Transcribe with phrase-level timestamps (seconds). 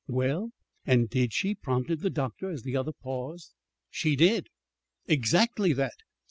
[0.07, 0.51] "Well,
[0.83, 3.53] and did she?" prompted the doctor, as the other paused.
[3.91, 4.49] "She did
[5.05, 5.97] exactly that.